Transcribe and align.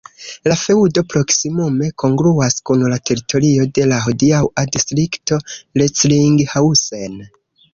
La 0.51 0.55
feŭdo 0.59 1.01
proksimume 1.13 1.89
kongruas 2.03 2.57
kun 2.69 2.87
la 2.93 2.99
teritorio 3.09 3.67
de 3.79 3.85
la 3.93 4.01
hodiaŭa 4.07 4.67
distrikto 4.77 5.41
Recklinghausen. 5.83 7.25